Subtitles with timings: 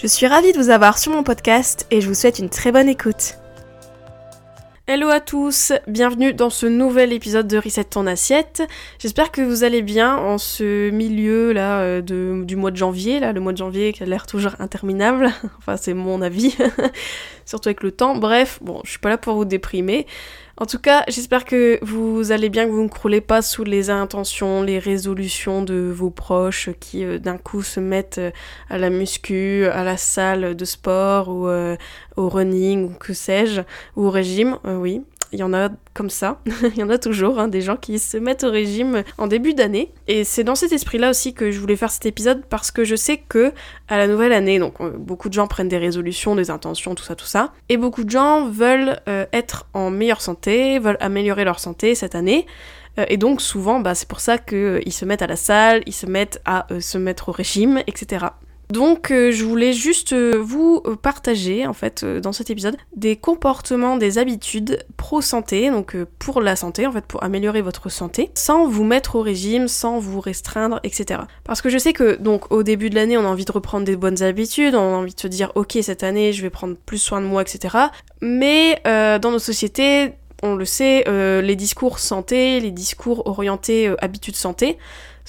[0.00, 2.72] Je suis ravie de vous avoir sur mon podcast et je vous souhaite une très
[2.72, 3.36] bonne écoute.
[4.86, 8.62] Hello à tous, bienvenue dans ce nouvel épisode de Reset ton assiette.
[8.98, 13.34] J'espère que vous allez bien en ce milieu là euh, du mois de janvier, là
[13.34, 15.32] le mois de janvier qui a l'air toujours interminable.
[15.58, 16.56] enfin c'est mon avis,
[17.44, 18.16] surtout avec le temps.
[18.16, 20.06] Bref, bon, je suis pas là pour vous déprimer.
[20.60, 23.88] En tout cas, j'espère que vous allez bien, que vous ne croulez pas sous les
[23.88, 28.30] intentions, les résolutions de vos proches qui euh, d'un coup se mettent euh,
[28.68, 31.76] à la muscu, à la salle de sport ou euh,
[32.18, 33.62] au running ou que sais-je,
[33.96, 35.00] ou au régime, oui
[35.32, 37.98] il y en a comme ça, il y en a toujours, hein, des gens qui
[37.98, 39.92] se mettent au régime en début d'année.
[40.08, 42.96] Et c'est dans cet esprit-là aussi que je voulais faire cet épisode parce que je
[42.96, 43.52] sais que
[43.88, 47.04] à la nouvelle année, donc euh, beaucoup de gens prennent des résolutions, des intentions, tout
[47.04, 51.44] ça, tout ça, et beaucoup de gens veulent euh, être en meilleure santé, veulent améliorer
[51.44, 52.46] leur santé cette année.
[52.98, 55.94] Euh, et donc souvent, bah, c'est pour ça qu'ils se mettent à la salle, ils
[55.94, 58.26] se mettent à se mettre au régime, etc.
[58.70, 63.16] Donc euh, je voulais juste euh, vous euh, partager en fait dans cet épisode des
[63.16, 68.30] comportements, des habitudes pro santé, donc pour la santé en fait pour améliorer votre santé,
[68.34, 71.20] sans vous mettre au régime, sans vous restreindre, etc.
[71.44, 73.84] Parce que je sais que donc au début de l'année on a envie de reprendre
[73.84, 76.76] des bonnes habitudes, on a envie de se dire ok cette année je vais prendre
[76.76, 77.76] plus soin de moi, etc.
[78.22, 81.04] Mais dans nos sociétés on le sait,
[81.42, 84.78] les discours santé, les discours orientés habitudes santé,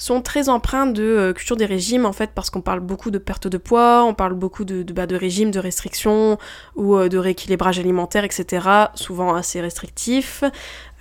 [0.02, 3.18] sont très empreints de euh, culture des régimes en fait parce qu'on parle beaucoup de
[3.18, 6.38] perte de poids, on parle beaucoup de, de, bah, de régime, de restrictions
[6.74, 8.66] ou euh, de rééquilibrage alimentaire, etc.
[8.94, 10.42] Souvent assez restrictif.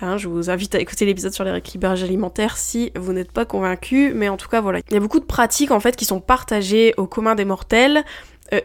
[0.02, 3.46] Hein, je vous invite à écouter l'épisode sur les rééquilibrages alimentaires si vous n'êtes pas
[3.46, 4.80] convaincu, mais en tout cas voilà.
[4.90, 7.98] Il y a beaucoup de pratiques en fait qui sont partagées au commun des mortels
[7.98, 8.04] euh,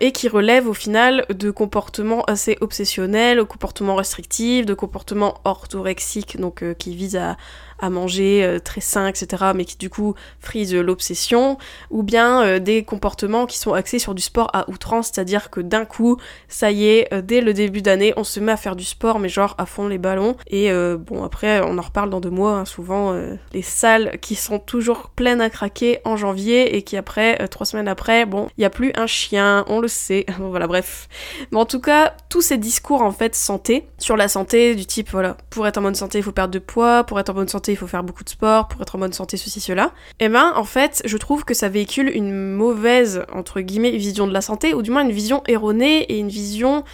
[0.00, 6.64] et qui relèvent au final de comportements assez obsessionnels, comportements restrictifs, de comportements orthorexiques, donc
[6.78, 7.36] qui visent à,
[7.78, 11.58] à manger euh, très sain, etc., mais qui du coup frise l'obsession,
[11.90, 15.60] ou bien euh, des comportements qui sont axés sur du sport à outrance, c'est-à-dire que
[15.60, 18.76] d'un coup, ça y est, euh, dès le début d'année, on se met à faire
[18.76, 22.20] du sport, mais genre à fond les ballons, et bon, après, on en reparle dans
[22.20, 23.14] deux mois, hein, souvent,
[23.52, 27.88] les salles qui sont toujours pleines à craquer en janvier, et qui après, trois semaines
[27.88, 31.08] après, bon, il n'y a plus un chien, on le sait, voilà, bref.
[31.50, 35.10] Mais en tout cas, tous ces discours, en fait, santé, sur la santé, du type,
[35.10, 37.48] voilà, pour être en bonne santé, il faut perdre de poids, pour être en bonne
[37.48, 39.92] santé, il faut faire beaucoup de sport, pour être en bonne santé, ceci, cela.
[40.20, 44.32] Eh ben, en fait, je trouve que ça véhicule une mauvaise, entre guillemets, vision de
[44.32, 46.84] la santé, ou du moins une vision erronée et une vision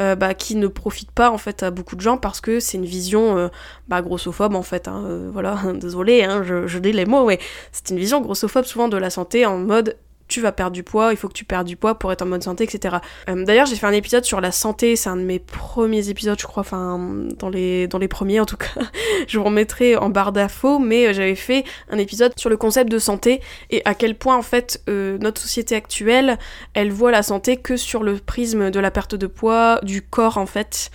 [0.00, 2.78] euh, bah, qui ne profite pas en fait à beaucoup de gens parce que c'est
[2.78, 3.48] une vision euh,
[3.88, 4.88] bah, grossophobe en fait.
[4.88, 7.38] Hein, euh, voilà, désolé, hein, je, je dis les mots, mais
[7.72, 9.98] c'est une vision grossophobe souvent de la santé en mode
[10.32, 12.26] tu vas perdre du poids, il faut que tu perdes du poids pour être en
[12.26, 12.96] bonne santé, etc.
[13.28, 16.40] Euh, d'ailleurs, j'ai fait un épisode sur la santé, c'est un de mes premiers épisodes,
[16.40, 16.98] je crois, enfin,
[17.38, 18.80] dans les, dans les premiers en tout cas.
[19.28, 22.90] je vous remettrai en barre d'infos, mais euh, j'avais fait un épisode sur le concept
[22.90, 26.38] de santé et à quel point, en fait, euh, notre société actuelle,
[26.72, 30.38] elle voit la santé que sur le prisme de la perte de poids, du corps,
[30.38, 30.90] en fait,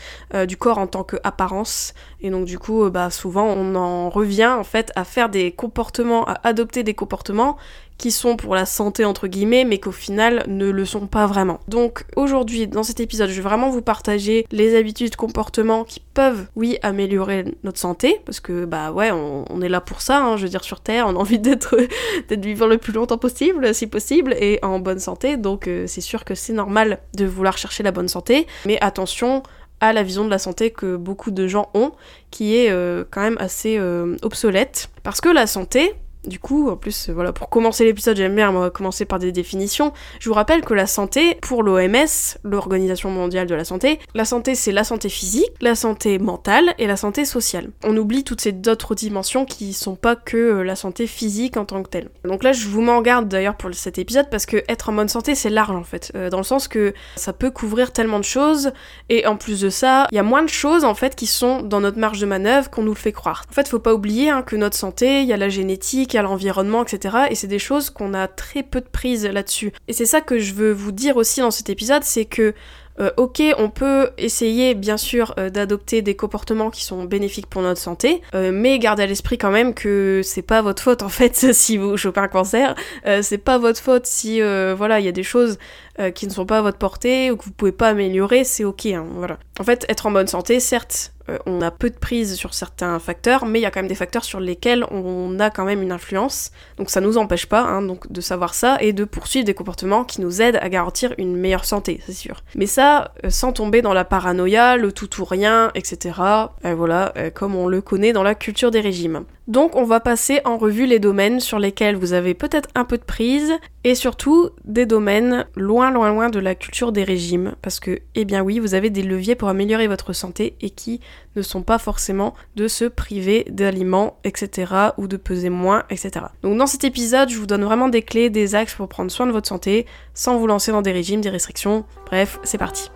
[0.47, 1.93] du corps en tant qu'apparence.
[2.21, 6.25] Et donc, du coup, bah, souvent, on en revient, en fait, à faire des comportements,
[6.25, 7.57] à adopter des comportements
[7.97, 11.59] qui sont pour la santé entre guillemets, mais qu'au final ne le sont pas vraiment.
[11.67, 16.47] Donc aujourd'hui, dans cet épisode, je vais vraiment vous partager les habitudes, comportements qui peuvent,
[16.55, 20.43] oui, améliorer notre santé, parce que bah ouais, on, est là pour ça, hein, je
[20.43, 21.75] veux dire sur Terre, on a envie d'être
[22.29, 26.01] d'être vivant le plus longtemps possible, si possible, et en bonne santé, donc euh, c'est
[26.01, 29.41] sûr que c'est normal de vouloir chercher la bonne santé, mais attention
[29.79, 31.91] à la vision de la santé que beaucoup de gens ont,
[32.31, 34.89] qui est euh, quand même assez euh, obsolète.
[35.03, 35.93] Parce que la santé,
[36.27, 39.93] du coup, en plus, voilà, pour commencer l'épisode, j'aime bien commencer par des définitions.
[40.19, 44.55] Je vous rappelle que la santé, pour l'OMS, l'Organisation mondiale de la santé, la santé
[44.55, 47.69] c'est la santé physique, la santé mentale et la santé sociale.
[47.83, 51.65] On oublie toutes ces autres dimensions qui sont pas que euh, la santé physique en
[51.65, 52.09] tant que telle.
[52.23, 55.09] Donc là, je vous m'en garde d'ailleurs pour cet épisode parce que être en bonne
[55.09, 58.23] santé c'est large en fait, euh, dans le sens que ça peut couvrir tellement de
[58.23, 58.71] choses
[59.09, 61.61] et en plus de ça, il y a moins de choses en fait qui sont
[61.61, 63.45] dans notre marge de manœuvre qu'on nous le fait croire.
[63.49, 66.83] En fait, faut pas oublier hein, que notre santé, il y a la génétique, l'environnement,
[66.83, 67.17] etc.
[67.29, 69.73] Et c'est des choses qu'on a très peu de prise là-dessus.
[69.87, 72.53] Et c'est ça que je veux vous dire aussi dans cet épisode, c'est que
[72.99, 77.61] euh, ok, on peut essayer bien sûr euh, d'adopter des comportements qui sont bénéfiques pour
[77.61, 81.09] notre santé, euh, mais gardez à l'esprit quand même que c'est pas votre faute en
[81.09, 82.75] fait si vous chopez un cancer,
[83.21, 85.57] c'est pas votre faute si voilà il y a des choses
[85.99, 88.63] euh, qui ne sont pas à votre portée ou que vous pouvez pas améliorer, c'est
[88.63, 88.85] ok.
[88.85, 89.39] Hein, voilà.
[89.59, 92.99] En fait, être en bonne santé, certes, euh, on a peu de prise sur certains
[92.99, 95.81] facteurs, mais il y a quand même des facteurs sur lesquels on a quand même
[95.81, 96.51] une influence.
[96.77, 100.03] Donc ça nous empêche pas hein, donc de savoir ça et de poursuivre des comportements
[100.03, 102.43] qui nous aident à garantir une meilleure santé, c'est sûr.
[102.53, 106.19] Mais ça, euh, sans tomber dans la paranoïa, le tout ou rien, etc.
[106.63, 109.25] Voilà, comme on le connaît dans la culture des régimes.
[109.47, 112.97] Donc on va passer en revue les domaines sur lesquels vous avez peut-être un peu
[112.97, 113.53] de prise
[113.85, 118.25] et surtout des domaines loin loin loin de la culture des régimes parce que eh
[118.25, 120.99] bien oui, vous avez des leviers pour améliorer votre santé et qui
[121.37, 124.73] ne sont pas forcément de se priver d'aliments, etc.
[124.97, 126.25] ou de peser moins, etc.
[126.43, 129.27] Donc dans cet épisode, je vous donne vraiment des clés, des axes pour prendre soin
[129.27, 131.85] de votre santé sans vous lancer dans des régimes, des restrictions.
[132.07, 132.89] Bref, c'est parti.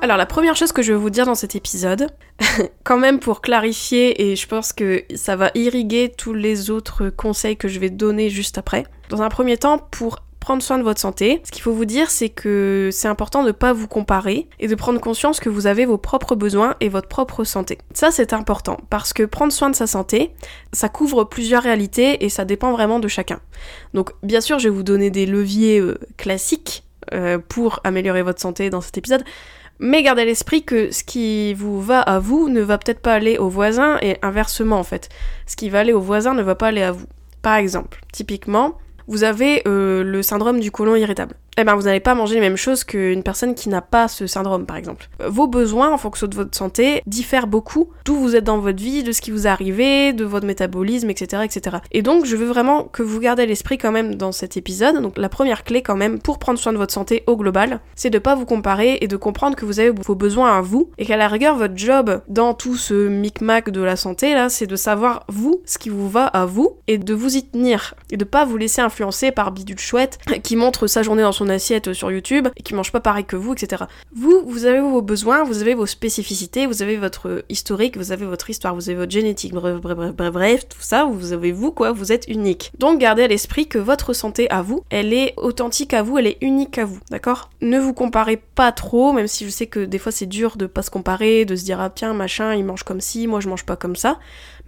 [0.00, 2.06] Alors la première chose que je vais vous dire dans cet épisode,
[2.84, 7.56] quand même pour clarifier et je pense que ça va irriguer tous les autres conseils
[7.56, 8.84] que je vais donner juste après.
[9.08, 12.10] Dans un premier temps, pour prendre soin de votre santé, ce qu'il faut vous dire
[12.10, 15.66] c'est que c'est important de ne pas vous comparer et de prendre conscience que vous
[15.66, 17.78] avez vos propres besoins et votre propre santé.
[17.92, 20.30] Ça c'est important parce que prendre soin de sa santé,
[20.72, 23.40] ça couvre plusieurs réalités et ça dépend vraiment de chacun.
[23.94, 26.84] Donc bien sûr je vais vous donner des leviers euh, classiques
[27.14, 29.24] euh, pour améliorer votre santé dans cet épisode,
[29.80, 33.14] mais gardez à l'esprit que ce qui vous va à vous ne va peut-être pas
[33.14, 35.08] aller au voisin et inversement en fait.
[35.46, 37.06] Ce qui va aller au voisin ne va pas aller à vous.
[37.42, 42.00] Par exemple, typiquement, vous avez euh, le syndrome du côlon irritable eh ben vous n'allez
[42.00, 45.08] pas manger les mêmes choses qu'une personne qui n'a pas ce syndrome par exemple.
[45.26, 49.02] Vos besoins en fonction de votre santé diffèrent beaucoup d'où vous êtes dans votre vie,
[49.02, 51.42] de ce qui vous arrive, de votre métabolisme, etc.
[51.44, 51.78] etc.
[51.92, 55.02] Et donc je veux vraiment que vous gardez l'esprit quand même dans cet épisode.
[55.02, 58.10] Donc la première clé quand même pour prendre soin de votre santé au global, c'est
[58.10, 61.04] de pas vous comparer et de comprendre que vous avez vos besoins à vous et
[61.04, 64.76] qu'à la rigueur votre job dans tout ce micmac de la santé là, c'est de
[64.76, 68.24] savoir vous ce qui vous va à vous et de vous y tenir et de
[68.24, 72.10] pas vous laisser influencer par bidule chouette qui montre sa journée dans son assiette sur
[72.10, 73.84] YouTube et qui mange pas pareil que vous, etc.
[74.14, 78.26] Vous, vous avez vos besoins, vous avez vos spécificités, vous avez votre historique, vous avez
[78.26, 81.52] votre histoire, vous avez votre génétique, bref, bref, bref, bref, bref, tout ça, vous avez
[81.52, 82.72] vous, quoi, vous êtes unique.
[82.78, 86.26] Donc gardez à l'esprit que votre santé à vous, elle est authentique à vous, elle
[86.26, 87.50] est unique à vous, d'accord?
[87.60, 90.66] Ne vous comparez pas trop, même si je sais que des fois c'est dur de
[90.66, 93.48] pas se comparer, de se dire ah tiens machin il mange comme ci, moi je
[93.48, 94.18] mange pas comme ça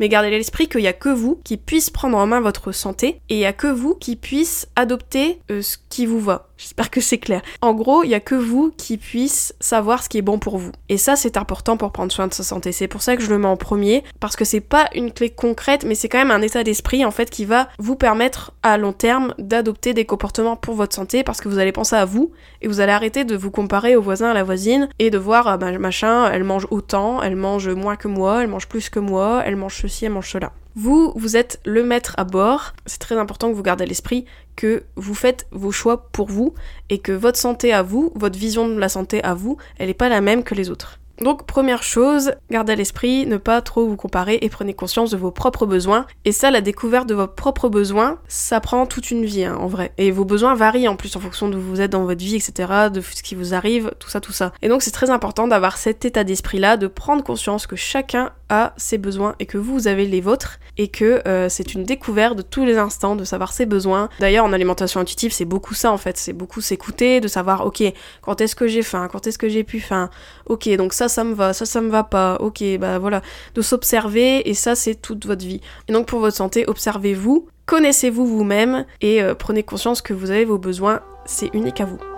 [0.00, 2.72] mais gardez à l'esprit qu'il n'y a que vous qui puisse prendre en main votre
[2.72, 6.48] santé et il n'y a que vous qui puisse adopter euh, ce qui vous va.
[6.60, 7.40] J'espère que c'est clair.
[7.62, 10.58] En gros, il n'y a que vous qui puisse savoir ce qui est bon pour
[10.58, 10.72] vous.
[10.90, 12.70] Et ça, c'est important pour prendre soin de sa santé.
[12.70, 15.30] C'est pour ça que je le mets en premier, parce que c'est pas une clé
[15.30, 18.76] concrète, mais c'est quand même un état d'esprit en fait qui va vous permettre à
[18.76, 22.30] long terme d'adopter des comportements pour votre santé, parce que vous allez penser à vous
[22.60, 25.48] et vous allez arrêter de vous comparer au voisin, à la voisine et de voir
[25.48, 28.98] ah, bah, machin, elle mange autant, elle mange moins que moi, elle mange plus que
[28.98, 30.52] moi, elle mange ceci, elle mange cela.
[30.76, 32.74] Vous, vous êtes le maître à bord.
[32.86, 34.24] C'est très important que vous gardez à l'esprit
[34.96, 36.54] vous faites vos choix pour vous
[36.88, 39.94] et que votre santé à vous, votre vision de la santé à vous, elle n'est
[39.94, 41.00] pas la même que les autres.
[41.20, 45.18] Donc première chose, gardez à l'esprit, ne pas trop vous comparer et prenez conscience de
[45.18, 46.06] vos propres besoins.
[46.24, 49.66] Et ça, la découverte de vos propres besoins, ça prend toute une vie hein, en
[49.66, 49.92] vrai.
[49.98, 52.36] Et vos besoins varient en plus en fonction de où vous êtes dans votre vie,
[52.36, 54.52] etc., de ce qui vous arrive, tout ça, tout ça.
[54.62, 58.74] Et donc c'est très important d'avoir cet état d'esprit-là, de prendre conscience que chacun a
[58.76, 62.42] ses besoins et que vous, avez les vôtres et que euh, c'est une découverte de
[62.42, 64.10] tous les instants de savoir ses besoins.
[64.18, 67.82] D'ailleurs, en alimentation intuitive, c'est beaucoup ça en fait, c'est beaucoup s'écouter, de savoir, ok,
[68.20, 70.10] quand est-ce que j'ai faim, quand est-ce que j'ai plus faim,
[70.46, 73.22] ok, donc ça, ça me va, ça, ça me va pas, ok, bah voilà,
[73.54, 75.60] de s'observer et ça, c'est toute votre vie.
[75.88, 80.44] Et donc pour votre santé, observez-vous, connaissez-vous vous-même et euh, prenez conscience que vous avez
[80.44, 82.09] vos besoins, c'est unique à vous.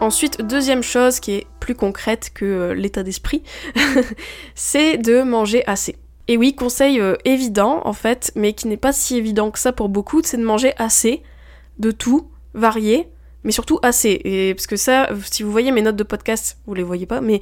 [0.00, 3.42] Ensuite, deuxième chose qui est plus concrète que euh, l'état d'esprit,
[4.54, 5.96] c'est de manger assez.
[6.28, 9.72] Et oui, conseil euh, évident en fait, mais qui n'est pas si évident que ça
[9.72, 11.22] pour beaucoup, c'est de manger assez
[11.78, 13.08] de tout, varié,
[13.42, 14.20] mais surtout assez.
[14.24, 17.22] Et parce que ça, si vous voyez mes notes de podcast, vous les voyez pas,
[17.22, 17.40] mais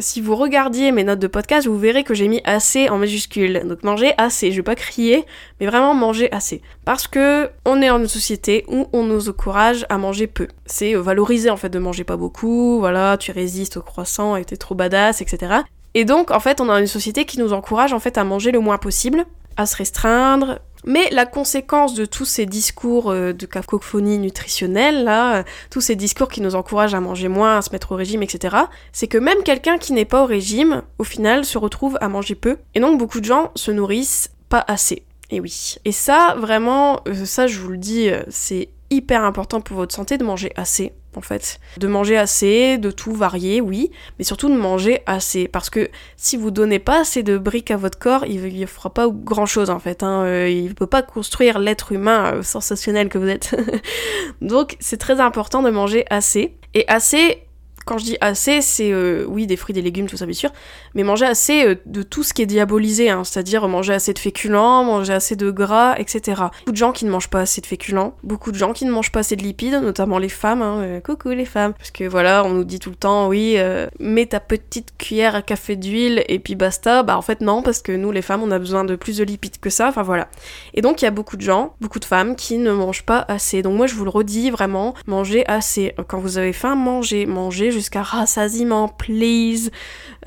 [0.00, 3.62] si vous regardiez mes notes de podcast, vous verrez que j'ai mis assez en majuscule.
[3.64, 5.24] Donc manger assez, je vais pas crier,
[5.60, 6.62] mais vraiment manger assez.
[6.84, 10.48] Parce que on est dans une société où on nous encourage à manger peu.
[10.66, 14.56] C'est valoriser en fait de manger pas beaucoup, voilà, tu résistes au croissant et t'es
[14.56, 15.62] trop badass, etc.
[15.94, 18.52] Et donc en fait on a une société qui nous encourage en fait à manger
[18.52, 19.26] le moins possible,
[19.56, 25.36] à se restreindre, mais la conséquence de tous ces discours euh, de cacophonie nutritionnelle, là,
[25.36, 28.22] euh, tous ces discours qui nous encouragent à manger moins, à se mettre au régime,
[28.22, 28.56] etc.,
[28.92, 32.34] c'est que même quelqu'un qui n'est pas au régime, au final, se retrouve à manger
[32.34, 32.56] peu.
[32.74, 35.04] Et donc beaucoup de gens se nourrissent pas assez.
[35.30, 35.76] Et oui.
[35.84, 40.18] Et ça, vraiment, euh, ça je vous le dis, c'est hyper important pour votre santé
[40.18, 41.58] de manger assez en fait.
[41.78, 45.48] De manger assez, de tout varier, oui, mais surtout de manger assez.
[45.48, 48.90] Parce que si vous donnez pas assez de briques à votre corps, il ne fera
[48.90, 50.02] pas grand chose en fait.
[50.02, 50.22] Hein.
[50.24, 53.56] Euh, il ne peut pas construire l'être humain euh, sensationnel que vous êtes.
[54.40, 56.56] Donc c'est très important de manger assez.
[56.74, 57.42] Et assez,
[57.90, 60.50] quand je dis assez, c'est euh, oui des fruits, des légumes, tout ça bien sûr,
[60.94, 64.18] mais manger assez euh, de tout ce qui est diabolisé, hein, c'est-à-dire manger assez de
[64.20, 66.40] féculents, manger assez de gras, etc.
[66.60, 68.92] Beaucoup de gens qui ne mangent pas assez de féculents, beaucoup de gens qui ne
[68.92, 70.62] mangent pas assez de lipides, notamment les femmes.
[70.62, 73.58] Hein, euh, coucou les femmes, parce que voilà, on nous dit tout le temps oui,
[73.98, 77.02] mets ta petite cuillère à café d'huile et puis basta.
[77.02, 79.24] Bah en fait non, parce que nous les femmes, on a besoin de plus de
[79.24, 79.88] lipides que ça.
[79.88, 80.28] Enfin voilà.
[80.74, 83.24] Et donc il y a beaucoup de gens, beaucoup de femmes qui ne mangent pas
[83.26, 83.62] assez.
[83.62, 85.92] Donc moi je vous le redis vraiment, mangez assez.
[86.06, 89.70] Quand vous avez faim, mangez, mangez jusqu'à rassasiement, please.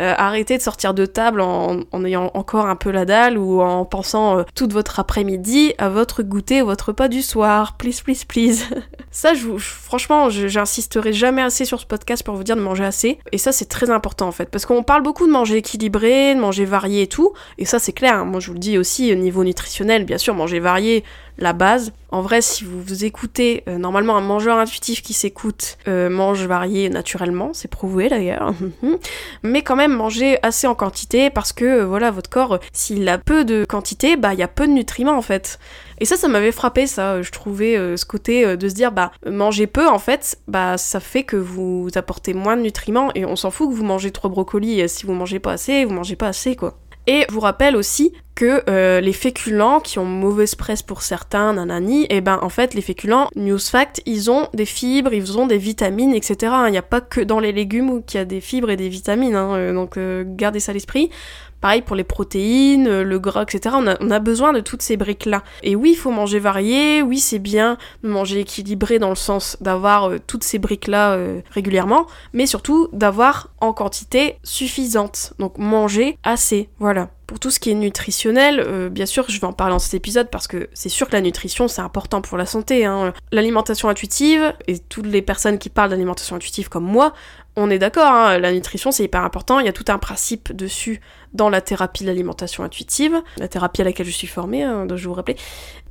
[0.02, 3.86] Euh, arrêtez de sortir de table en, ayant encore un peu la dalle ou en
[3.86, 7.78] pensant euh, toute votre après-midi à votre goûter, votre repas du soir.
[7.78, 8.64] Please, please, please.
[9.12, 13.20] ça, franchement, j'insisterai jamais assez sur ce podcast pour vous dire de manger assez.
[13.32, 14.50] Et ça, c'est très important en fait.
[14.50, 17.34] Parce qu'on parle beaucoup de manger équilibré, de manger varié et tout.
[17.60, 18.16] Et ça, c'est clair.
[18.16, 18.26] Hein.
[18.26, 21.04] Moi, je vous le dis aussi au niveau nutritionnel, bien sûr, manger varié,
[21.38, 21.94] la base.
[22.12, 26.46] En vrai, si vous, vous écoutez, euh, normalement un mangeur intuitif qui s'écoute euh, mange
[26.46, 28.54] varié naturellement, c'est prouvé d'ailleurs.
[29.44, 33.18] Mais quand même manger assez en quantité parce que euh, voilà, votre corps, s'il a
[33.18, 35.58] peu de quantité, bah il y a peu de nutriments en fait.
[36.00, 37.22] Et ça, ça m'avait frappé, ça.
[37.22, 41.24] Je trouvais ce côté de se dire, bah, manger peu, en fait, bah, ça fait
[41.24, 44.90] que vous apportez moins de nutriments et on s'en fout que vous mangez trop brocolis.
[44.90, 46.78] Si vous mangez pas assez, vous mangez pas assez, quoi.
[47.06, 51.54] Et je vous rappelle aussi que euh, les féculents qui ont mauvaise presse pour certains,
[51.54, 55.38] nanani, et eh ben en fait les féculents, news fact, ils ont des fibres, ils
[55.38, 56.54] ont des vitamines, etc.
[56.68, 58.90] Il n'y a pas que dans les légumes qu'il y a des fibres et des
[58.90, 61.10] vitamines, hein, euh, donc euh, gardez ça à l'esprit.
[61.64, 63.76] Pareil pour les protéines, le gras, etc.
[63.80, 65.44] On a, besoin de toutes ces briques-là.
[65.64, 69.58] Et oui, il faut manger varié, oui, c'est bien de manger équilibré dans le sens
[69.62, 71.18] d'avoir toutes ces briques-là
[71.52, 75.34] régulièrement, mais surtout d'avoir en quantité suffisante.
[75.40, 77.10] Donc manger assez, voilà.
[77.28, 79.94] Pour tout ce qui est nutritionnel, euh, bien sûr, je vais en parler dans cet
[79.94, 82.86] épisode parce que c'est sûr que la nutrition, c'est important pour la santé.
[82.86, 83.14] Hein.
[83.32, 87.14] L'alimentation intuitive, et toutes les personnes qui parlent d'alimentation intuitive comme moi,
[87.56, 90.52] on est d'accord, hein, la nutrition c'est hyper important, il y a tout un principe
[90.54, 91.02] dessus
[91.34, 95.08] dans la thérapie de l'alimentation intuitive, la thérapie à laquelle je suis formée, hein, je
[95.08, 95.36] vous rappeler.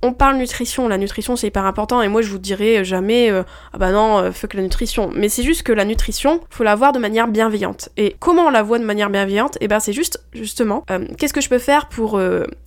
[0.04, 3.44] On parle nutrition, la nutrition c'est hyper important et moi je vous dirais jamais euh,
[3.72, 5.10] ah bah non, euh, fuck la nutrition.
[5.14, 7.90] Mais c'est juste que la nutrition, faut la voir de manière bienveillante.
[7.96, 9.56] Et comment on la voit de manière bienveillante?
[9.56, 12.20] Et eh ben c'est juste justement euh, qu'est-ce que je peux faire pour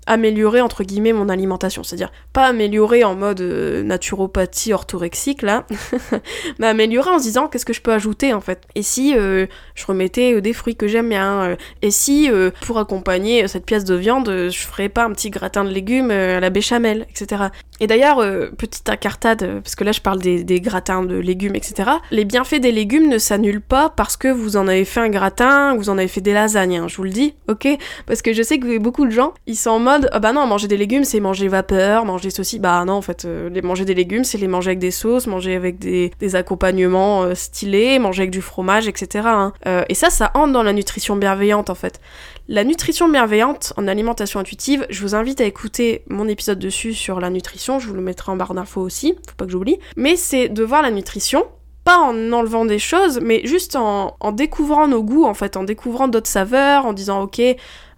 [0.08, 5.66] améliorer entre guillemets mon alimentation, c'est-à-dire pas améliorer en mode naturopathie orthorexique là,
[6.60, 8.62] mais améliorer en se disant qu'est-ce que je peux ajouter en fait?
[8.76, 12.30] Et si je remettais des fruits que j'aime bien, et si
[12.66, 16.40] pour accompagner cette pièce de viande, je ferais pas un petit gratin de légumes à
[16.40, 17.44] la béchamel, etc.
[17.82, 21.56] Et d'ailleurs, euh, petite incartade, euh, parce que là je parle des, gratins de légumes,
[21.56, 21.90] etc.
[22.10, 25.76] Les bienfaits des légumes ne s'annulent pas parce que vous en avez fait un gratin,
[25.76, 27.68] vous en avez fait des lasagnes, hein, je vous le dis, ok?
[28.06, 30.48] Parce que je sais que beaucoup de gens, ils sont en mode, ah bah non,
[30.48, 33.84] manger des légumes c'est manger vapeur, manger ceci, bah non, en fait, euh, les manger
[33.84, 38.32] des légumes c'est les manger avec des sauces, manger avec des, accompagnements stylés, manger avec
[38.32, 39.26] du fromage, etc.
[39.26, 39.54] Hein.
[39.88, 42.00] et ça, ça entre dans la nutrition bienveillante en fait.
[42.48, 47.20] La nutrition bienveillante en alimentation intuitive, je vous invite à écouter mon épisode dessus sur
[47.20, 49.80] la nutrition, je vous le mettrai en barre d'infos aussi, faut pas que j'oublie.
[49.96, 51.46] Mais c'est de voir la nutrition,
[51.84, 55.64] pas en enlevant des choses, mais juste en, en découvrant nos goûts, en fait, en
[55.64, 57.40] découvrant d'autres saveurs, en disant ok,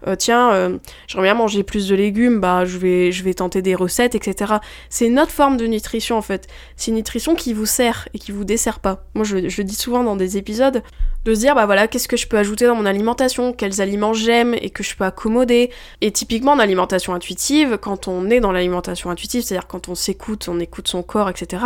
[0.06, 3.62] euh, tiens, euh, j'aimerais bien manger plus de légumes, bah je vais, je vais tenter
[3.62, 4.54] des recettes, etc.
[4.90, 6.46] C'est une autre forme de nutrition en fait.
[6.76, 9.04] C'est une nutrition qui vous sert et qui vous dessert pas.
[9.14, 10.82] Moi je, je le dis souvent dans des épisodes,
[11.28, 14.14] de se dire bah voilà, qu'est-ce que je peux ajouter dans mon alimentation, quels aliments
[14.14, 15.70] j'aime et que je peux accommoder.
[16.00, 20.48] Et typiquement en alimentation intuitive, quand on est dans l'alimentation intuitive, c'est-à-dire quand on s'écoute,
[20.48, 21.62] on écoute son corps, etc.,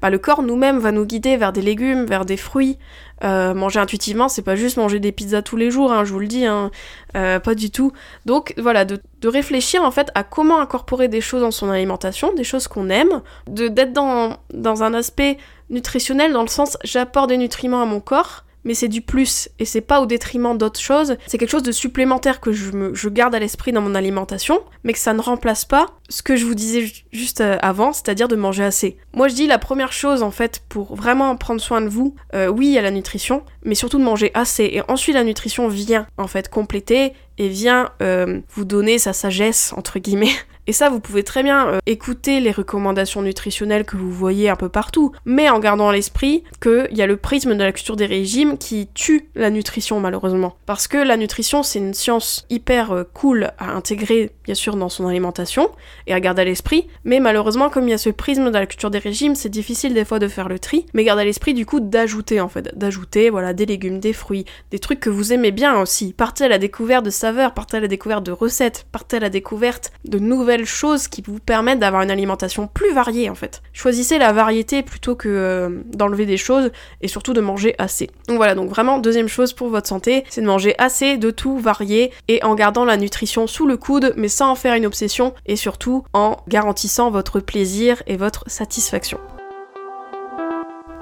[0.00, 2.78] bah le corps nous-mêmes va nous guider vers des légumes, vers des fruits,
[3.22, 6.18] euh, manger intuitivement, c'est pas juste manger des pizzas tous les jours, hein, je vous
[6.18, 6.70] le dis, hein,
[7.14, 7.92] euh, pas du tout.
[8.24, 12.44] Donc voilà, de, réfléchir en fait à comment incorporer des choses dans son alimentation, des
[12.44, 15.36] choses qu'on aime, de d'être dans, dans un aspect
[15.70, 19.64] nutritionnel dans le sens j'apporte des nutriments à mon corps, mais c'est du plus et
[19.64, 21.16] c'est pas au détriment d'autres choses.
[21.26, 24.60] C'est quelque chose de supplémentaire que je, me, je garde à l'esprit dans mon alimentation,
[24.84, 28.28] mais que ça ne remplace pas ce que je vous disais juste euh, avant, c'est-à-dire
[28.28, 28.96] de manger assez.
[29.14, 32.48] Moi je dis la première chose en fait pour vraiment prendre soin de vous, euh,
[32.48, 34.64] oui il y a la nutrition, mais surtout de manger assez.
[34.64, 39.72] Et ensuite la nutrition vient en fait compléter et vient euh, vous donner sa sagesse
[39.76, 40.32] entre guillemets
[40.68, 44.54] Et ça, vous pouvez très bien euh, écouter les recommandations nutritionnelles que vous voyez un
[44.54, 47.96] peu partout, mais en gardant à l'esprit qu'il y a le prisme de la culture
[47.96, 50.54] des régimes qui tue la nutrition malheureusement.
[50.64, 54.88] Parce que la nutrition, c'est une science hyper euh, cool à intégrer, bien sûr, dans
[54.88, 55.68] son alimentation
[56.06, 58.66] et à garder à l'esprit, mais malheureusement, comme il y a ce prisme de la
[58.66, 61.54] culture des régimes, c'est difficile des fois de faire le tri, mais garde à l'esprit
[61.54, 65.32] du coup d'ajouter en fait, d'ajouter, voilà, des légumes, des fruits, des trucs que vous
[65.32, 66.12] aimez bien aussi.
[66.12, 69.28] Partez à la découverte de saveurs, partez à la découverte de recettes, partez à la
[69.28, 73.62] découverte de nouvelles choses qui vous permettent d'avoir une alimentation plus variée en fait.
[73.72, 78.10] Choisissez la variété plutôt que euh, d'enlever des choses et surtout de manger assez.
[78.28, 81.58] Donc voilà, donc vraiment deuxième chose pour votre santé, c'est de manger assez de tout
[81.58, 85.34] varié et en gardant la nutrition sous le coude mais sans en faire une obsession
[85.46, 89.18] et surtout en garantissant votre plaisir et votre satisfaction.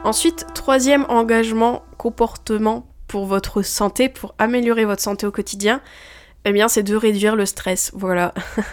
[0.02, 5.83] Ensuite, troisième engagement, comportement pour votre santé, pour améliorer votre santé au quotidien,
[6.45, 7.90] eh bien c'est de réduire le stress.
[7.95, 8.33] Voilà.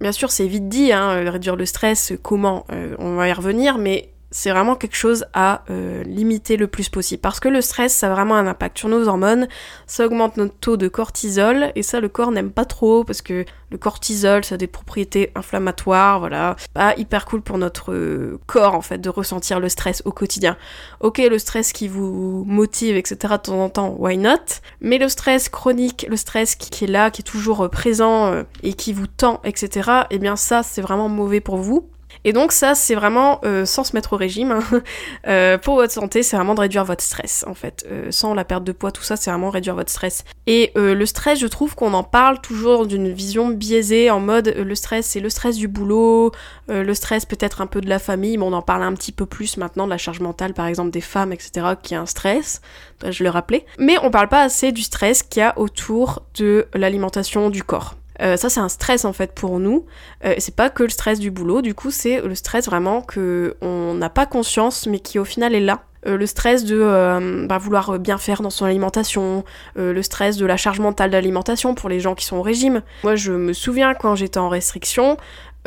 [0.00, 3.78] bien sûr, c'est vite dit, hein, réduire le stress, comment euh, On va y revenir,
[3.78, 7.20] mais c'est vraiment quelque chose à euh, limiter le plus possible.
[7.20, 9.48] Parce que le stress, ça a vraiment un impact sur nos hormones,
[9.86, 13.44] ça augmente notre taux de cortisol, et ça, le corps n'aime pas trop, parce que
[13.70, 16.56] le cortisol, ça a des propriétés inflammatoires, voilà.
[16.74, 20.56] Pas hyper cool pour notre euh, corps, en fait, de ressentir le stress au quotidien.
[21.00, 24.60] Ok, le stress qui vous motive, etc., de temps en temps, why not?
[24.80, 28.74] Mais le stress chronique, le stress qui, est là, qui est toujours euh, présent, et
[28.74, 31.88] qui vous tend, etc., eh bien ça, c'est vraiment mauvais pour vous.
[32.24, 34.52] Et donc ça, c'est vraiment euh, sans se mettre au régime.
[34.52, 34.60] Hein.
[35.26, 37.86] Euh, pour votre santé, c'est vraiment de réduire votre stress, en fait.
[37.90, 40.24] Euh, sans la perte de poids, tout ça, c'est vraiment réduire votre stress.
[40.46, 44.74] Et le stress, je trouve qu'on en parle toujours d'une vision biaisée, en mode le
[44.74, 46.32] stress, c'est le stress du boulot,
[46.68, 49.26] le stress peut-être un peu de la famille, mais on en parle un petit peu
[49.26, 52.60] plus maintenant de la charge mentale, par exemple des femmes, etc., qui a un stress.
[53.08, 53.66] Je le rappelais.
[53.78, 57.94] Mais on parle pas assez du stress qu'il y a autour de l'alimentation du corps.
[58.20, 59.86] Euh, ça, c'est un stress en fait pour nous.
[60.24, 63.56] Euh, c'est pas que le stress du boulot, du coup, c'est le stress vraiment que
[63.60, 65.82] on n'a pas conscience, mais qui au final est là.
[66.06, 69.44] Euh, le stress de bah, vouloir bien faire dans son alimentation,
[69.76, 72.82] le stress de la charge mentale d'alimentation pour les gens qui sont au régime.
[73.04, 75.18] Moi, je me souviens quand j'étais en restriction,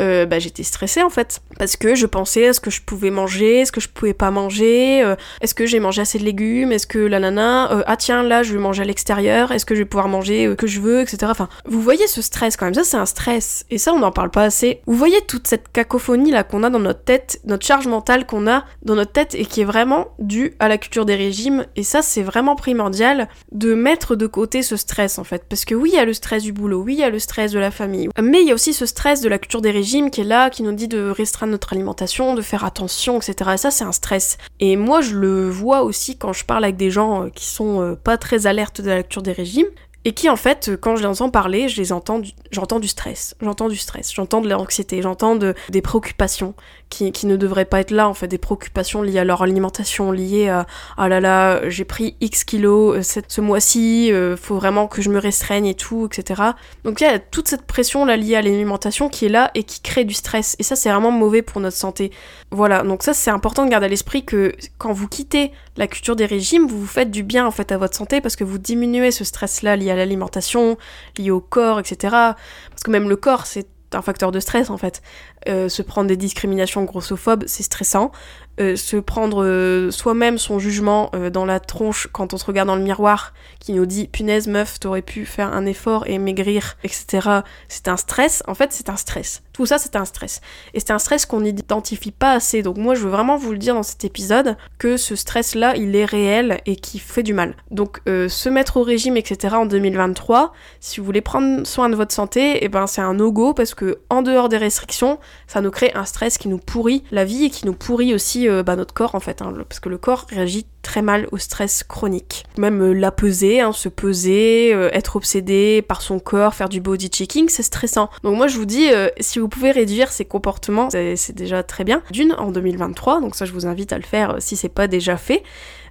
[0.01, 1.41] euh, bah, j'étais stressée en fait.
[1.57, 4.31] Parce que je pensais à ce que je pouvais manger, est-ce que je pouvais pas
[4.31, 7.97] manger, euh, est-ce que j'ai mangé assez de légumes, est-ce que la nana, euh, ah
[7.97, 10.67] tiens là je vais manger à l'extérieur, est-ce que je vais pouvoir manger euh, que
[10.67, 11.27] je veux, etc.
[11.29, 13.65] Enfin, vous voyez ce stress quand même, ça c'est un stress.
[13.69, 14.81] Et ça on n'en parle pas assez.
[14.87, 18.47] Vous voyez toute cette cacophonie là qu'on a dans notre tête, notre charge mentale qu'on
[18.47, 21.65] a dans notre tête et qui est vraiment due à la culture des régimes.
[21.75, 25.43] Et ça c'est vraiment primordial de mettre de côté ce stress en fait.
[25.47, 27.19] Parce que oui il y a le stress du boulot, oui il y a le
[27.19, 29.69] stress de la famille, mais il y a aussi ce stress de la culture des
[29.71, 33.51] régimes qui est là, qui nous dit de restreindre notre alimentation, de faire attention, etc.
[33.53, 34.37] Et ça, c'est un stress.
[34.59, 37.81] Et moi, je le vois aussi quand je parle avec des gens euh, qui sont
[37.81, 39.67] euh, pas très alertes de la lecture des régimes
[40.05, 43.35] et qui en fait, quand je les entends parler, je les entends, j'entends du stress,
[43.41, 46.55] j'entends du stress, j'entends de l'anxiété, j'entends de, des préoccupations
[46.93, 50.49] qui, ne devraient pas être là, en fait, des préoccupations liées à leur alimentation, liées
[50.49, 55.01] à ah là là, j'ai pris X kilos euh, ce mois-ci, euh, faut vraiment que
[55.01, 56.41] je me restreigne et tout, etc.
[56.83, 59.63] Donc il y a toute cette pression là liée à l'alimentation qui est là et
[59.63, 62.11] qui crée du stress, et ça c'est vraiment mauvais pour notre santé.
[62.51, 66.15] Voilà, donc ça c'est important de garder à l'esprit que quand vous quittez la culture
[66.15, 68.59] des régimes, vous vous faites du bien en fait à votre santé parce que vous
[68.59, 70.77] diminuez ce stress là lié à l'alimentation,
[71.17, 71.97] lié au corps, etc.
[72.11, 75.01] Parce que même le corps, c'est un facteur de stress en fait.
[75.47, 78.11] Euh, se prendre des discriminations grossophobes, c'est stressant.
[78.59, 82.75] Euh, se prendre euh, soi-même son jugement dans la tronche quand on se regarde dans
[82.75, 87.41] le miroir, qui nous dit punaise meuf, t'aurais pu faire un effort et maigrir, etc.
[87.67, 88.43] C'est un stress.
[88.47, 89.41] En fait, c'est un stress.
[89.53, 90.41] Tout ça, c'est un stress.
[90.73, 92.61] Et c'est un stress qu'on n'identifie pas assez.
[92.63, 95.95] Donc moi, je veux vraiment vous le dire dans cet épisode que ce stress-là, il
[95.95, 97.55] est réel et qui fait du mal.
[97.71, 99.55] Donc se mettre au régime, etc.
[99.55, 103.13] en 2023, si vous voulez prendre soin de votre santé, et eh ben c'est un
[103.13, 107.03] no-go parce que en dehors des restrictions, ça nous crée un stress qui nous pourrit
[107.11, 109.79] la vie et qui nous pourrit aussi euh, bah, notre corps en fait, hein, parce
[109.79, 112.45] que le corps réagit très mal au stress chronique.
[112.57, 116.81] Même euh, la peser, hein, se peser, euh, être obsédé par son corps, faire du
[116.81, 118.09] body checking, c'est stressant.
[118.23, 122.01] Donc moi je vous dis, si vous pouvez réduire ces comportements, c'est déjà très bien.
[122.11, 125.17] D'une, en 2023, donc ça je vous invite à le faire si c'est pas déjà
[125.17, 125.43] fait.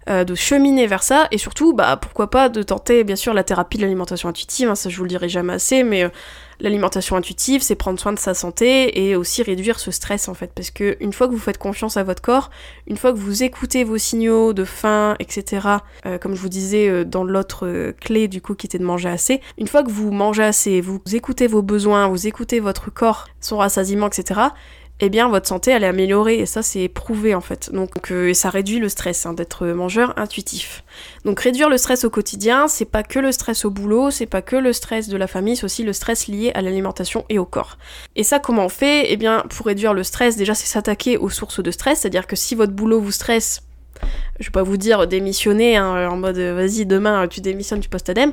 [0.08, 3.76] de cheminer vers ça et surtout bah pourquoi pas de tenter bien sûr la thérapie
[3.76, 6.10] de l'alimentation intuitive hein, ça je vous le dirai jamais assez mais
[6.62, 10.52] l'alimentation intuitive, c'est prendre soin de sa santé et aussi réduire ce stress en fait.
[10.54, 12.50] Parce que une fois que vous faites confiance à votre corps,
[12.86, 15.66] une fois que vous écoutez vos signaux de faim, etc.,
[16.06, 18.84] euh, comme je vous disais euh, dans l'autre euh, clé du coup qui était de
[18.84, 22.92] manger assez, une fois que vous mangez assez, vous écoutez vos besoins, vous écoutez votre
[22.92, 24.40] corps, son rassasiement, etc.,
[25.04, 27.72] eh bien votre santé elle est améliorée et ça c'est prouvé en fait.
[27.72, 30.84] Donc euh, ça réduit le stress hein, d'être mangeur intuitif.
[31.24, 34.42] Donc réduire le stress au quotidien, c'est pas que le stress au boulot, c'est pas
[34.42, 37.44] que le stress de la famille, c'est aussi le stress lié à l'alimentation et au
[37.44, 37.78] corps.
[38.14, 39.06] Et ça comment on fait?
[39.08, 42.36] Eh bien pour réduire le stress, déjà c'est s'attaquer aux sources de stress, c'est-à-dire que
[42.36, 43.62] si votre boulot vous stresse,
[44.38, 48.08] je vais pas vous dire démissionner hein, en mode vas-y demain tu démissionnes, tu postes
[48.08, 48.30] ADEME,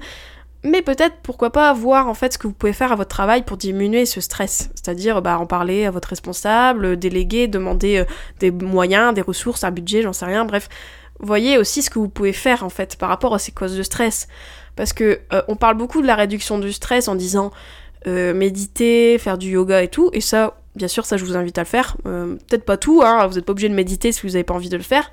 [0.63, 3.43] mais peut-être, pourquoi pas, voir en fait ce que vous pouvez faire à votre travail
[3.43, 4.69] pour diminuer ce stress.
[4.75, 8.05] C'est-à-dire bah, en parler à votre responsable, déléguer, demander euh,
[8.39, 10.67] des moyens, des ressources, un budget, j'en sais rien, bref.
[11.21, 13.83] Voyez aussi ce que vous pouvez faire en fait par rapport à ces causes de
[13.83, 14.27] stress.
[14.75, 17.51] Parce que euh, on parle beaucoup de la réduction du stress en disant
[18.07, 21.57] euh, méditer, faire du yoga et tout, et ça, bien sûr, ça je vous invite
[21.57, 21.95] à le faire.
[22.03, 24.69] Peut-être pas tout, hein, vous n'êtes pas obligé de méditer si vous n'avez pas envie
[24.69, 25.11] de le faire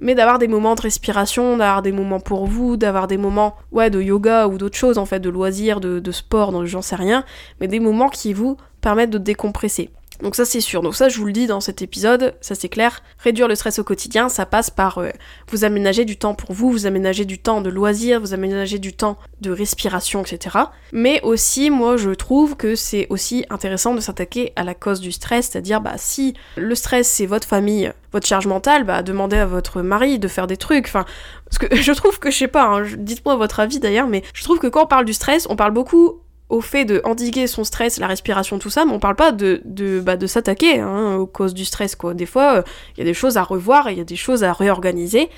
[0.00, 3.90] mais d'avoir des moments de respiration, d'avoir des moments pour vous, d'avoir des moments ouais,
[3.90, 7.24] de yoga ou d'autres choses en fait, de loisirs, de, de sport, j'en sais rien,
[7.60, 9.90] mais des moments qui vous permettent de décompresser.
[10.22, 10.82] Donc ça c'est sûr.
[10.82, 13.02] Donc ça je vous le dis dans cet épisode, ça c'est clair.
[13.18, 15.10] Réduire le stress au quotidien, ça passe par euh,
[15.50, 18.92] vous aménager du temps pour vous, vous aménager du temps de loisirs, vous aménager du
[18.92, 20.58] temps de respiration, etc.
[20.92, 25.12] Mais aussi moi je trouve que c'est aussi intéressant de s'attaquer à la cause du
[25.12, 29.46] stress, c'est-à-dire bah si le stress c'est votre famille, votre charge mentale, bah demandez à
[29.46, 30.86] votre mari de faire des trucs.
[30.86, 31.04] Enfin,
[31.44, 34.44] parce que je trouve que je sais pas, hein, dites-moi votre avis d'ailleurs, mais je
[34.44, 36.20] trouve que quand on parle du stress, on parle beaucoup
[36.50, 39.62] au fait de endiguer son stress, la respiration, tout ça, mais on parle pas de,
[39.64, 42.12] de, bah, de s'attaquer hein, aux causes du stress, quoi.
[42.12, 42.62] Des fois, il euh,
[42.98, 45.30] y a des choses à revoir, il y a des choses à réorganiser,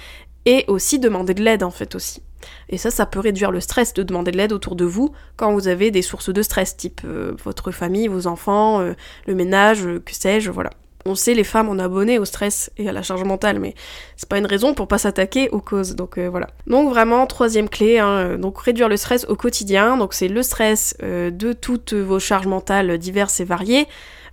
[0.46, 2.22] et aussi demander de l'aide, en fait, aussi.
[2.68, 5.52] Et ça, ça peut réduire le stress de demander de l'aide autour de vous quand
[5.52, 8.94] vous avez des sources de stress, type euh, votre famille, vos enfants, euh,
[9.26, 10.70] le ménage, que sais-je, voilà.
[11.04, 13.74] On sait, les femmes, on est abonné au stress et à la charge mentale, mais
[14.16, 15.94] c'est pas une raison pour pas s'attaquer aux causes.
[15.94, 16.48] Donc euh, voilà.
[16.66, 19.96] Donc vraiment, troisième clé, hein, euh, donc réduire le stress au quotidien.
[19.96, 23.86] Donc c'est le stress euh, de toutes vos charges mentales diverses et variées,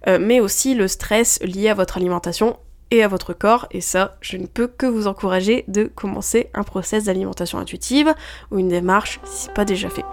[0.08, 2.58] mais aussi le stress lié à votre alimentation
[2.89, 3.67] et à votre corps.
[3.71, 8.13] Et ça, je ne peux que vous encourager de commencer un process d'alimentation intuitive
[8.51, 10.05] ou une démarche si c'est pas déjà fait.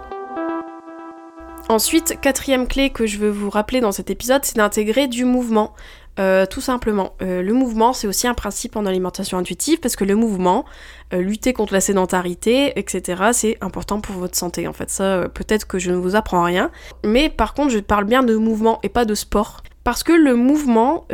[1.69, 5.73] Ensuite, quatrième clé que je veux vous rappeler dans cet épisode, c'est d'intégrer du mouvement.
[6.19, 7.13] Euh, tout simplement.
[7.21, 10.65] Euh, le mouvement, c'est aussi un principe en alimentation intuitive parce que le mouvement,
[11.13, 14.67] euh, lutter contre la sédentarité, etc., c'est important pour votre santé.
[14.67, 16.71] En fait, ça, peut-être que je ne vous apprends rien.
[17.05, 19.61] Mais par contre, je parle bien de mouvement et pas de sport.
[19.83, 21.05] Parce que le mouvement,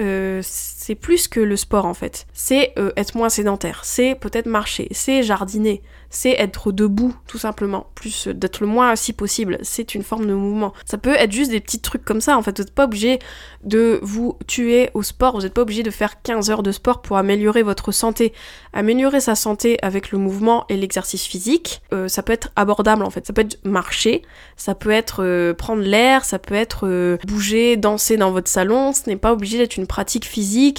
[0.83, 2.27] c'est plus que le sport en fait.
[2.33, 5.81] C'est être moins sédentaire, c'est peut-être marcher, c'est jardiner,
[6.13, 7.87] c'est être debout, tout simplement.
[7.95, 9.57] Plus euh, d'être le moins assis possible.
[9.63, 10.71] C'est une forme de mouvement.
[10.85, 12.55] Ça peut être juste des petits trucs comme ça, en fait.
[12.55, 13.19] Vous n'êtes pas obligé
[13.63, 15.35] de vous tuer au sport.
[15.35, 18.31] Vous n'êtes pas obligé de faire 15 heures de sport pour améliorer votre santé.
[18.73, 23.09] Améliorer sa santé avec le mouvement et l'exercice physique, euh, ça peut être abordable, en
[23.09, 23.25] fait.
[23.25, 24.21] Ça peut être marcher,
[24.55, 28.93] ça peut être euh, prendre l'air, ça peut être bouger, danser dans votre salon.
[28.93, 30.72] Ce n'est pas obligé d'être une pratique physique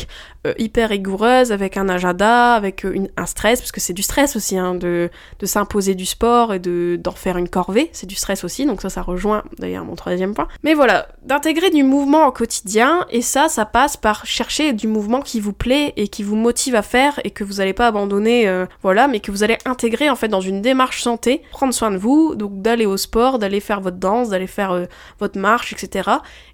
[0.58, 4.74] hyper rigoureuse avec un agenda, avec un stress, parce que c'est du stress aussi, hein,
[4.74, 8.66] de de s'imposer du sport et de d'en faire une corvée, c'est du stress aussi,
[8.66, 10.48] donc ça ça rejoint d'ailleurs mon troisième point.
[10.62, 15.20] Mais voilà, d'intégrer du mouvement au quotidien, et ça ça passe par chercher du mouvement
[15.20, 18.46] qui vous plaît et qui vous motive à faire et que vous n'allez pas abandonner,
[18.48, 21.90] euh, voilà, mais que vous allez intégrer en fait dans une démarche santé, prendre soin
[21.90, 24.84] de vous, donc d'aller au sport, d'aller faire votre danse, d'aller faire euh,
[25.18, 26.10] votre marche, etc.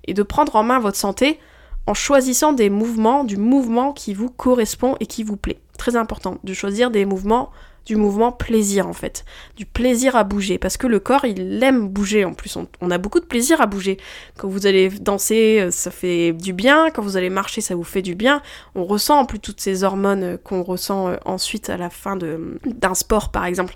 [0.07, 1.39] Et de prendre en main votre santé
[1.87, 5.59] en choisissant des mouvements, du mouvement qui vous correspond et qui vous plaît.
[5.79, 7.51] Très important de choisir des mouvements
[7.87, 9.25] du mouvement plaisir en fait,
[9.57, 12.99] du plaisir à bouger, parce que le corps il aime bouger en plus, on, a
[12.99, 13.97] beaucoup de plaisir à bouger.
[14.39, 17.85] Quand vous allez danser, euh, ça fait du bien, quand vous allez marcher, ça vous
[17.85, 18.43] fait du bien,
[18.75, 22.17] on ressent en plus toutes ces hormones euh, qu'on ressent euh, ensuite à la fin
[22.17, 23.75] d'un sport par exemple.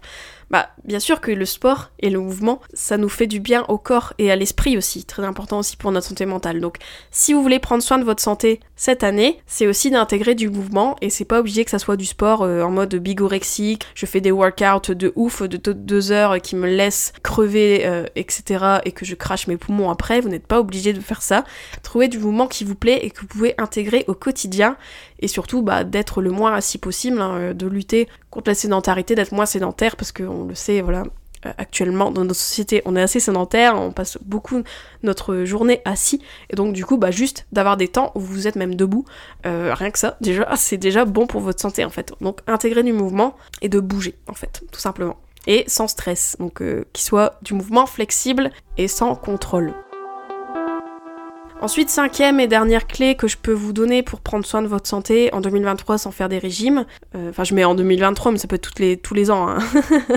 [0.54, 3.76] Bah, bien sûr que le sport et le mouvement, ça nous fait du bien au
[3.76, 6.60] corps et à l'esprit aussi, très important aussi pour notre santé mentale.
[6.60, 6.76] Donc,
[7.10, 10.94] si vous voulez prendre soin de votre santé cette année, c'est aussi d'intégrer du mouvement
[11.00, 14.20] et c'est pas obligé que ça soit du sport euh, en mode bigorexique, je fais
[14.20, 18.78] des workouts de ouf de deux heures qui me laissent crever, euh, etc.
[18.84, 21.42] et que je crache mes poumons après, vous n'êtes pas obligé de faire ça.
[21.82, 24.76] Trouvez du mouvement qui vous plaît et que vous pouvez intégrer au quotidien
[25.24, 29.14] et surtout bah, d'être le moins assis possible, hein, euh, de lutter contre la sédentarité,
[29.14, 31.04] d'être moins sédentaire parce qu'on le sait, voilà,
[31.46, 34.62] euh, actuellement dans notre société on est assez sédentaire, on passe beaucoup
[35.02, 38.56] notre journée assis et donc du coup bah juste d'avoir des temps où vous êtes
[38.56, 39.06] même debout,
[39.46, 42.12] euh, rien que ça déjà c'est déjà bon pour votre santé en fait.
[42.20, 46.62] Donc intégrer du mouvement et de bouger en fait tout simplement et sans stress donc
[46.92, 49.72] qu'il soit du mouvement flexible et sans contrôle.
[51.64, 54.86] Ensuite, cinquième et dernière clé que je peux vous donner pour prendre soin de votre
[54.86, 58.46] santé en 2023 sans faire des régimes, euh, enfin je mets en 2023 mais ça
[58.46, 59.60] peut être tous les ans, hein.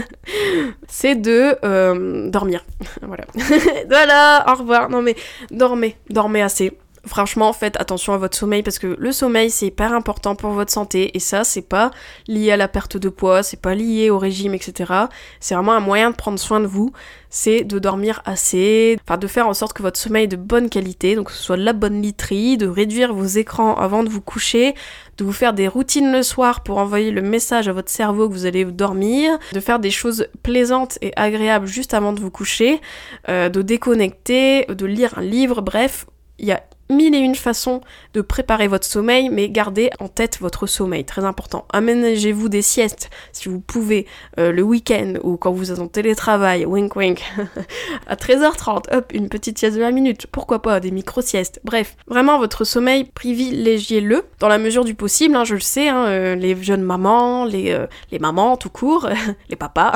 [0.89, 2.65] c'est de euh, dormir.
[3.01, 3.23] voilà.
[3.87, 4.89] voilà, au revoir.
[4.89, 5.15] Non mais
[5.49, 6.73] dormez, dormez assez
[7.07, 10.71] Franchement, faites attention à votre sommeil parce que le sommeil c'est hyper important pour votre
[10.71, 11.91] santé et ça c'est pas
[12.27, 14.93] lié à la perte de poids, c'est pas lié au régime, etc.
[15.39, 16.91] C'est vraiment un moyen de prendre soin de vous,
[17.29, 20.69] c'est de dormir assez, enfin de faire en sorte que votre sommeil est de bonne
[20.69, 24.21] qualité, donc que ce soit la bonne literie, de réduire vos écrans avant de vous
[24.21, 24.75] coucher,
[25.17, 28.33] de vous faire des routines le soir pour envoyer le message à votre cerveau que
[28.33, 32.81] vous allez dormir, de faire des choses plaisantes et agréables juste avant de vous coucher,
[33.29, 36.05] euh, de déconnecter, de lire un livre, bref,
[36.39, 37.81] il y a mille et une façons
[38.13, 41.65] de préparer votre sommeil, mais gardez en tête votre sommeil, très important.
[41.71, 44.05] Aménagez-vous des siestes, si vous pouvez,
[44.39, 47.23] euh, le week-end ou quand vous êtes en télétravail, wink wink,
[48.07, 51.59] à 13h30, hop, une petite sieste de 20 minutes, pourquoi pas, des micro-siestes.
[51.63, 56.05] Bref, vraiment votre sommeil, privilégiez-le dans la mesure du possible, hein, je le sais, hein,
[56.07, 59.09] euh, les jeunes mamans, les, euh, les mamans tout court,
[59.49, 59.93] les papas,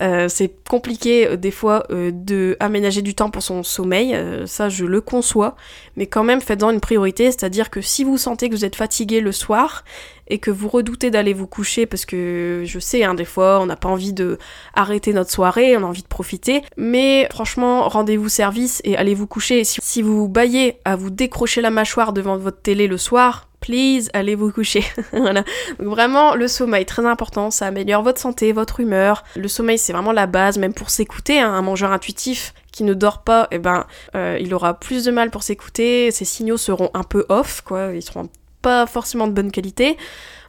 [0.28, 5.56] c'est compliqué des fois de aménager du temps pour son sommeil, ça je le conçois,
[5.96, 9.20] mais quand même faites-en une priorité, c'est-à-dire que si vous sentez que vous êtes fatigué
[9.20, 9.82] le soir
[10.28, 13.66] et que vous redoutez d'aller vous coucher parce que je sais, hein, des fois on
[13.66, 14.38] n'a pas envie de
[14.74, 19.26] arrêter notre soirée, on a envie de profiter, mais franchement rendez-vous service et allez vous
[19.26, 19.64] coucher.
[19.64, 24.10] Si, si vous baillez à vous décrocher la mâchoire devant votre télé le soir, please,
[24.12, 24.84] allez vous coucher.
[25.12, 25.44] voilà.
[25.78, 29.24] Donc vraiment, le sommeil, très important, ça améliore votre santé, votre humeur.
[29.36, 31.40] Le sommeil, c'est vraiment la base, même pour s'écouter.
[31.40, 31.52] Hein.
[31.54, 35.30] Un mangeur intuitif qui ne dort pas, eh ben, euh, il aura plus de mal
[35.30, 36.10] pour s'écouter.
[36.10, 37.92] Ses signaux seront un peu off, quoi.
[37.94, 38.28] Ils seront
[38.60, 39.96] pas forcément de bonne qualité.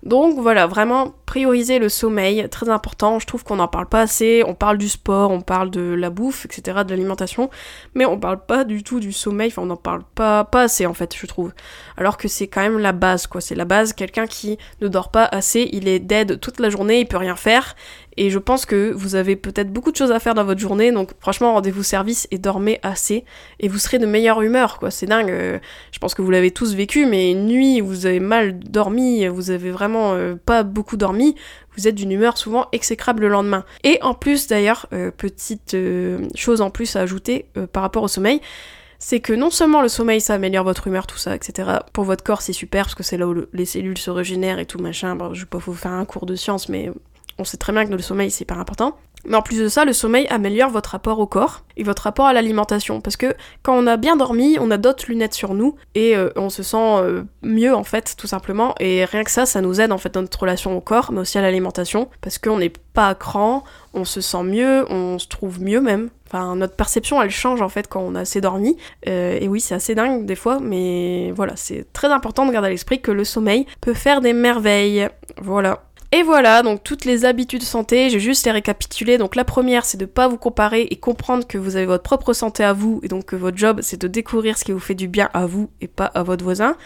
[0.03, 3.19] Donc voilà, vraiment prioriser le sommeil, très important.
[3.19, 4.43] Je trouve qu'on n'en parle pas assez.
[4.45, 7.49] On parle du sport, on parle de la bouffe, etc., de l'alimentation,
[7.95, 9.47] mais on parle pas du tout du sommeil.
[9.47, 11.53] Enfin, on n'en parle pas, pas assez en fait, je trouve.
[11.95, 13.39] Alors que c'est quand même la base, quoi.
[13.39, 13.93] C'est la base.
[13.93, 17.37] Quelqu'un qui ne dort pas assez, il est dead toute la journée, il peut rien
[17.37, 17.75] faire.
[18.17, 20.91] Et je pense que vous avez peut-être beaucoup de choses à faire dans votre journée,
[20.91, 23.26] donc franchement, rendez-vous service et dormez assez,
[23.60, 24.91] et vous serez de meilleure humeur, quoi.
[24.91, 25.32] C'est dingue.
[25.32, 25.60] Euh,
[25.91, 29.26] je pense que vous l'avez tous vécu, mais une nuit où vous avez mal dormi,
[29.28, 31.36] vous avez vraiment euh, pas beaucoup dormi,
[31.76, 33.65] vous êtes d'une humeur souvent exécrable le lendemain.
[33.84, 35.76] Et en plus, d'ailleurs, euh, petite
[36.36, 38.41] chose en plus à ajouter par rapport au sommeil,
[38.99, 41.69] c'est que non seulement le sommeil ça améliore votre humeur, tout ça, etc.
[41.91, 44.65] Pour votre corps c'est super parce que c'est là où les cellules se régénèrent et
[44.65, 45.15] tout machin.
[45.15, 46.89] Bon, je vais pas vous faire un cours de science, mais
[47.37, 48.95] on sait très bien que le sommeil c'est pas important.
[49.25, 52.25] Mais en plus de ça, le sommeil améliore votre rapport au corps et votre rapport
[52.25, 52.99] à l'alimentation.
[52.99, 56.29] Parce que quand on a bien dormi, on a d'autres lunettes sur nous et euh,
[56.35, 58.75] on se sent euh, mieux en fait, tout simplement.
[58.79, 61.21] Et rien que ça, ça nous aide en fait dans notre relation au corps, mais
[61.21, 62.09] aussi à l'alimentation.
[62.21, 66.09] Parce qu'on n'est pas à cran, on se sent mieux, on se trouve mieux même.
[66.27, 68.75] Enfin, notre perception, elle change en fait quand on a assez dormi.
[69.07, 72.67] Euh, et oui, c'est assez dingue des fois, mais voilà, c'est très important de garder
[72.67, 75.07] à l'esprit que le sommeil peut faire des merveilles.
[75.37, 75.83] Voilà.
[76.15, 79.17] Et voilà, donc toutes les habitudes santé, j'ai juste les récapituler.
[79.17, 82.34] Donc la première, c'est de pas vous comparer et comprendre que vous avez votre propre
[82.34, 84.93] santé à vous et donc que votre job, c'est de découvrir ce qui vous fait
[84.93, 86.78] du bien à vous et pas à votre voisin.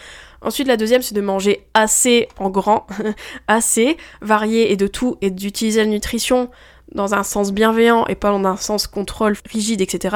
[0.41, 2.87] Ensuite, la deuxième, c'est de manger assez en grand,
[3.49, 6.49] assez, varié et de tout, et d'utiliser la nutrition
[6.93, 10.15] dans un sens bienveillant et pas dans un sens contrôle rigide, etc.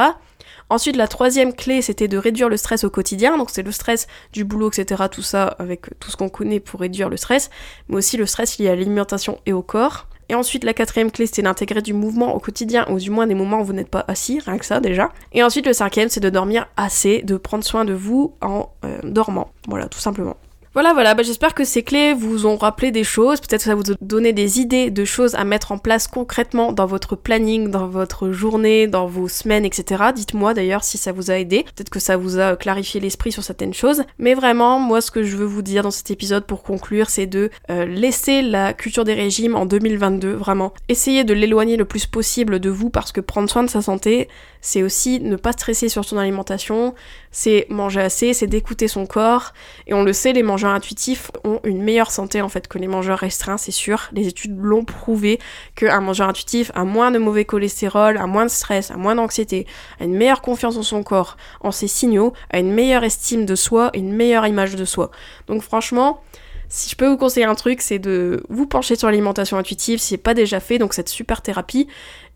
[0.72, 3.38] Ensuite, la troisième clé, c'était de réduire le stress au quotidien.
[3.38, 5.04] Donc, c'est le stress du boulot, etc.
[5.12, 7.50] Tout ça avec tout ce qu'on connaît pour réduire le stress,
[7.90, 10.08] mais aussi le stress lié à l'alimentation et au corps.
[10.30, 13.36] Et ensuite, la quatrième clé, c'était d'intégrer du mouvement au quotidien, ou du moins des
[13.36, 15.12] moments où vous n'êtes pas assis, rien que ça déjà.
[15.34, 18.98] Et ensuite, le cinquième, c'est de dormir assez, de prendre soin de vous en euh,
[19.04, 19.52] dormant.
[19.68, 20.38] Voilà, tout simplement.
[20.74, 23.76] Voilà, voilà, bah, j'espère que ces clés vous ont rappelé des choses, peut-être que ça
[23.76, 27.70] vous a donné des idées de choses à mettre en place concrètement dans votre planning,
[27.70, 30.12] dans votre journée, dans vos semaines, etc.
[30.16, 33.44] Dites-moi d'ailleurs si ça vous a aidé, peut-être que ça vous a clarifié l'esprit sur
[33.44, 36.64] certaines choses, mais vraiment, moi ce que je veux vous dire dans cet épisode pour
[36.64, 40.72] conclure, c'est de euh, laisser la culture des régimes en 2022, vraiment.
[40.88, 44.30] Essayez de l'éloigner le plus possible de vous parce que prendre soin de sa santé,
[44.62, 46.94] c'est aussi ne pas stresser sur son alimentation,
[47.32, 49.54] c'est manger assez, c'est d'écouter son corps,
[49.88, 52.88] et on le sait, les mangeurs intuitifs ont une meilleure santé en fait que les
[52.88, 54.10] mangeurs restreints, c'est sûr.
[54.14, 55.40] Les études l'ont prouvé
[55.76, 59.66] qu'un mangeur intuitif a moins de mauvais cholestérol, a moins de stress, a moins d'anxiété,
[60.00, 63.56] a une meilleure confiance en son corps, en ses signaux, a une meilleure estime de
[63.56, 65.12] soi, une meilleure image de soi.
[65.48, 66.22] Donc franchement,
[66.70, 70.08] si je peux vous conseiller un truc, c'est de vous pencher sur l'alimentation intuitive si
[70.08, 71.88] c'est pas déjà fait, donc cette super thérapie,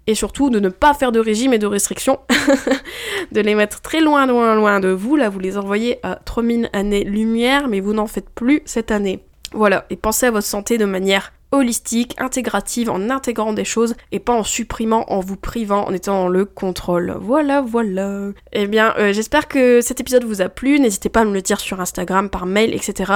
[0.07, 2.19] et surtout de ne pas faire de régime et de restrictions,
[3.31, 5.15] de les mettre très loin, loin, loin de vous.
[5.15, 9.21] Là, vous les envoyez à 3000 années-lumière, mais vous n'en faites plus cette année.
[9.53, 14.19] Voilà, et pensez à votre santé de manière holistique, intégrative, en intégrant des choses et
[14.19, 17.15] pas en supprimant, en vous privant, en étant dans le contrôle.
[17.19, 18.31] Voilà, voilà.
[18.51, 20.79] Eh bien, euh, j'espère que cet épisode vous a plu.
[20.79, 23.13] N'hésitez pas à me le dire sur Instagram, par mail, etc.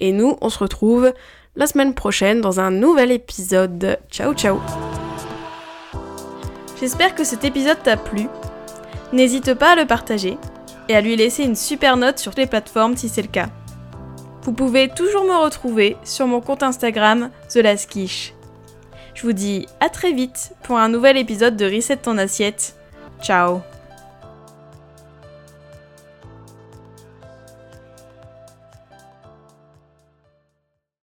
[0.00, 1.12] Et nous, on se retrouve
[1.54, 3.98] la semaine prochaine dans un nouvel épisode.
[4.10, 4.58] Ciao, ciao.
[6.80, 8.28] J'espère que cet épisode t'a plu.
[9.12, 10.38] N'hésite pas à le partager.
[10.88, 13.48] et à lui laisser une super note sur les plateformes si c'est le cas.
[14.42, 18.34] Vous pouvez toujours me retrouver sur mon compte Instagram TheLaskish.
[19.14, 22.76] Je vous dis à très vite pour un nouvel épisode de Reset ton assiette.
[23.20, 23.62] Ciao